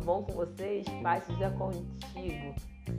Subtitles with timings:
[0.00, 0.86] bom com vocês?
[1.02, 2.54] Paz seja contigo.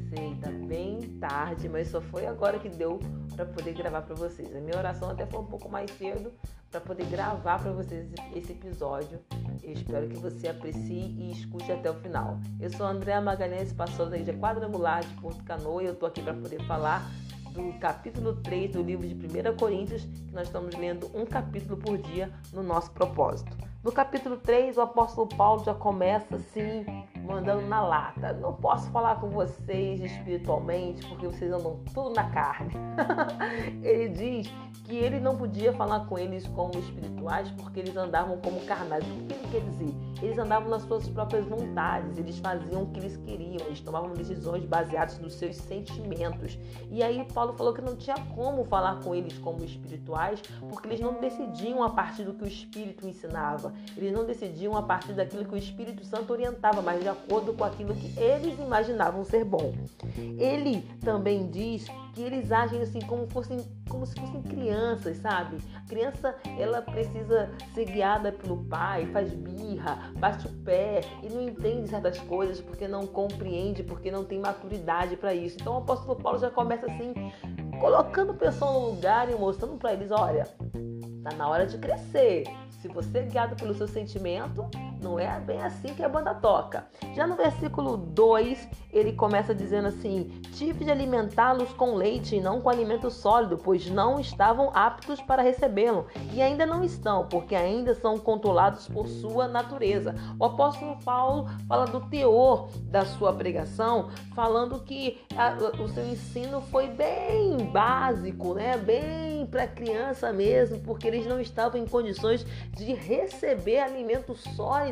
[0.09, 2.99] Sei, tá bem tarde, mas só foi agora que deu
[3.35, 4.55] para poder gravar para vocês.
[4.55, 6.31] A minha oração até foi um pouco mais cedo
[6.69, 9.19] para poder gravar para vocês esse episódio.
[9.61, 12.39] Eu espero que você aprecie e escute até o final.
[12.59, 16.21] Eu sou Andréa Magalhães, pastor da Igreja Quadrangular de Porto Canoa e eu tô aqui
[16.21, 17.09] para poder falar
[17.51, 21.97] do capítulo 3 do livro de 1 Coríntios, que nós estamos lendo um capítulo por
[21.97, 23.55] dia no nosso propósito.
[23.83, 26.85] No capítulo 3, o apóstolo Paulo já começa assim,
[27.31, 28.33] mandando na lata.
[28.33, 32.73] Não posso falar com vocês espiritualmente porque vocês andam tudo na carne.
[33.81, 38.59] ele diz que ele não podia falar com eles como espirituais porque eles andavam como
[38.65, 39.03] carnais.
[39.05, 39.95] O que ele quer dizer?
[40.21, 44.65] Eles andavam nas suas próprias vontades, eles faziam o que eles queriam, eles tomavam decisões
[44.65, 46.59] baseadas nos seus sentimentos.
[46.91, 50.99] E aí Paulo falou que não tinha como falar com eles como espirituais porque eles
[50.99, 53.73] não decidiam a partir do que o Espírito ensinava.
[53.95, 57.63] Eles não decidiam a partir daquilo que o Espírito Santo orientava, mas de acordo com
[57.63, 59.73] aquilo que eles imaginavam ser bom.
[60.37, 65.57] Ele também diz que eles agem assim como, fossem, como se fossem crianças, sabe?
[65.75, 71.41] A criança, ela precisa ser guiada pelo pai, faz birra, bate o pé e não
[71.41, 75.57] entende certas coisas porque não compreende, porque não tem maturidade para isso.
[75.59, 77.13] Então o apóstolo Paulo já começa assim,
[77.79, 80.47] colocando o pessoal no lugar e mostrando para eles, olha,
[81.23, 82.43] tá na hora de crescer.
[82.81, 84.67] Se você é guiado pelo seu sentimento,
[85.01, 86.85] não é bem assim que a banda toca.
[87.13, 92.61] Já no versículo 2, ele começa dizendo assim: Tive de alimentá-los com leite e não
[92.61, 96.07] com alimento sólido, pois não estavam aptos para recebê-lo.
[96.33, 100.15] E ainda não estão, porque ainda são controlados por sua natureza.
[100.39, 106.61] O apóstolo Paulo fala do teor da sua pregação, falando que a, o seu ensino
[106.61, 108.77] foi bem básico, né?
[108.77, 114.90] bem para criança mesmo, porque eles não estavam em condições de receber alimento sólido,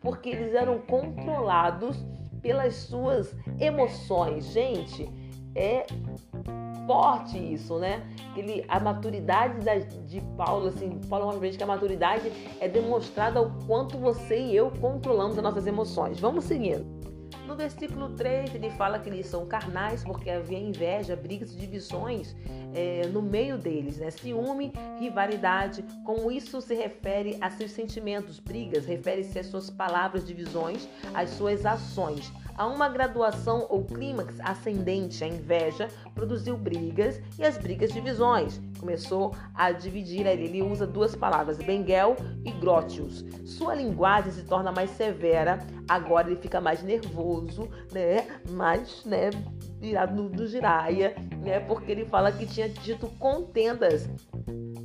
[0.00, 1.96] porque eles eram controlados
[2.42, 4.46] pelas suas emoções.
[4.46, 5.08] Gente,
[5.54, 5.86] é
[6.86, 8.02] forte isso, né?
[8.36, 13.38] Ele, a maturidade da, de Paulo, assim, Paulo uma vez que a maturidade é demonstrada
[13.38, 16.18] ao quanto você e eu controlamos as nossas emoções.
[16.18, 16.99] Vamos seguindo.
[17.46, 22.34] No versículo 3, ele fala que eles são carnais porque havia inveja, brigas e divisões
[22.74, 24.10] é, no meio deles, né?
[24.10, 25.84] Ciúme, rivalidade.
[26.04, 31.66] Como isso se refere a seus sentimentos, brigas, refere-se às suas palavras, divisões, às suas
[31.66, 32.32] ações.
[32.60, 38.60] Há uma graduação ou clímax ascendente, a inveja produziu brigas e as brigas divisões.
[38.78, 40.44] Começou a dividir ali.
[40.44, 43.24] Ele usa duas palavras, Benguel e Grotius.
[43.46, 48.26] Sua linguagem se torna mais severa, agora ele fica mais nervoso, né?
[48.50, 49.30] Mais, né?
[49.78, 51.60] Virado no, no giraia, né?
[51.60, 54.06] Porque ele fala que tinha dito contendas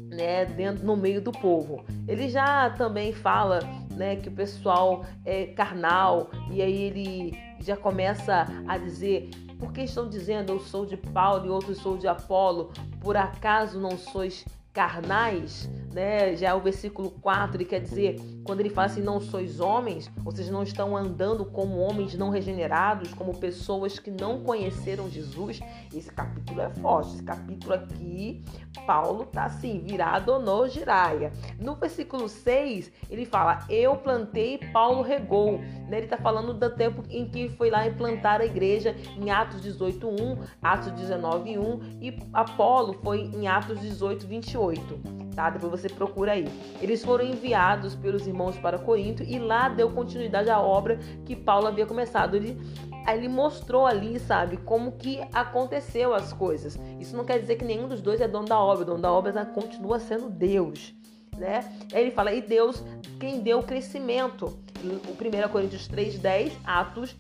[0.10, 1.84] né, dentro, no meio do povo.
[2.08, 3.60] Ele já também fala
[3.92, 9.30] né, que o pessoal é carnal e aí ele já começa a dizer
[9.60, 12.72] por que estão dizendo eu sou de Paulo e outros sou de Apolo?
[13.00, 15.70] Por acaso não sois carnais?
[15.96, 16.36] Né?
[16.36, 20.50] Já o versículo 4, ele quer dizer, quando ele fala assim, não sois homens, vocês
[20.50, 25.62] não estão andando como homens não regenerados, como pessoas que não conheceram Jesus.
[25.96, 27.14] Esse capítulo é forte.
[27.14, 28.44] Esse capítulo aqui,
[28.86, 31.32] Paulo tá assim, virado no giraia.
[31.58, 35.60] No versículo 6, ele fala, eu plantei, Paulo regou.
[35.88, 36.00] Né?
[36.00, 40.06] Ele tá falando do tempo em que foi lá implantar a igreja em Atos 18,
[40.06, 40.14] 1,
[40.62, 45.50] Atos 19, 1 e Apolo foi em Atos 18, 28 tá?
[45.50, 46.48] Depois você procura aí.
[46.82, 51.68] Eles foram enviados pelos irmãos para Corinto e lá deu continuidade à obra que Paulo
[51.68, 52.36] havia começado.
[52.36, 52.58] Ele,
[53.08, 56.80] ele mostrou ali, sabe, como que aconteceu as coisas.
[57.00, 58.84] Isso não quer dizer que nenhum dos dois é dono da obra.
[58.84, 60.96] O dono da obra continua sendo Deus,
[61.38, 61.70] né?
[61.94, 62.84] Ele fala, e Deus
[63.20, 64.58] quem deu o crescimento.
[64.84, 67.16] O 1 Coríntios 3,10, Atos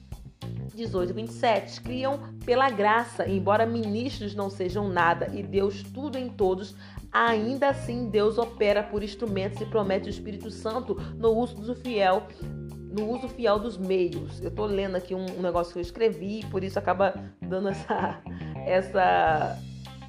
[0.75, 6.75] 18 27 criam pela graça, embora ministros não sejam nada e Deus tudo em todos,
[7.11, 12.23] ainda assim Deus opera por instrumentos e promete o Espírito Santo no uso do fiel,
[12.41, 14.41] no uso fiel dos meios.
[14.41, 18.21] Eu estou lendo aqui um, um, negócio que eu escrevi, por isso acaba dando essa
[18.67, 19.57] essa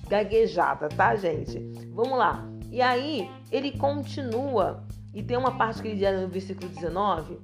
[0.09, 1.59] gaguejada, tá, gente?
[1.91, 2.47] Vamos lá.
[2.71, 7.39] E aí ele continua e tem uma parte que ele diz no versículo 19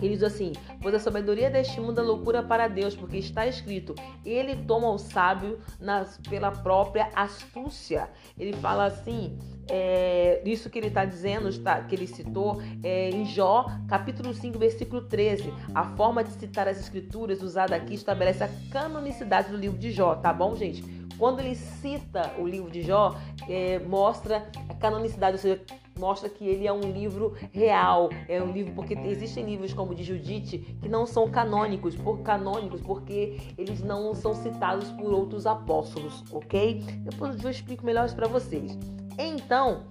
[0.00, 3.94] ele diz assim: Pois a sabedoria deste mundo é loucura para Deus, porque está escrito:
[4.24, 8.08] Ele toma o sábio nas, pela própria astúcia.
[8.38, 9.38] Ele fala assim:
[9.68, 14.58] é, isso que ele está dizendo, está, que ele citou é, em Jó, capítulo 5,
[14.58, 15.52] versículo 13.
[15.74, 20.16] A forma de citar as escrituras usada aqui estabelece a canonicidade do livro de Jó,
[20.16, 20.82] tá bom, gente?
[21.16, 23.14] Quando ele cita o livro de Jó,
[23.48, 25.60] é, mostra a canonicidade, ou seja,
[26.00, 30.02] mostra que ele é um livro real, é um livro porque existem livros como de
[30.02, 36.24] Judite que não são canônicos, por canônicos porque eles não são citados por outros apóstolos,
[36.32, 36.82] ok?
[37.04, 38.78] Depois eu explico melhor isso para vocês.
[39.18, 39.84] Então,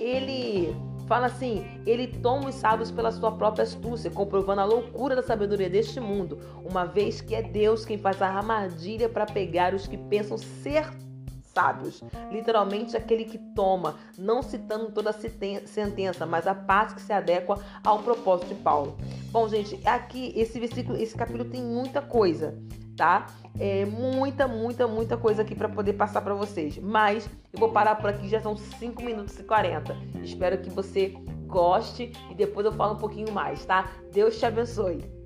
[0.00, 0.74] ele
[1.06, 5.68] fala assim: ele toma os sábios pela sua própria astúcia, comprovando a loucura da sabedoria
[5.68, 9.98] deste mundo, uma vez que é Deus quem faz a armadilha para pegar os que
[9.98, 10.88] pensam ser
[11.54, 12.02] sábios.
[12.30, 17.58] Literalmente aquele que toma, não citando toda a sentença, mas a parte que se adequa
[17.84, 18.96] ao propósito de Paulo.
[19.30, 22.58] Bom, gente, aqui esse versículo, esse capítulo tem muita coisa,
[22.96, 23.26] tá?
[23.58, 26.78] É muita, muita, muita coisa aqui para poder passar para vocês.
[26.78, 29.96] Mas eu vou parar por aqui, já são 5 minutos e 40.
[30.22, 31.14] Espero que você
[31.46, 33.90] goste e depois eu falo um pouquinho mais, tá?
[34.12, 35.19] Deus te abençoe.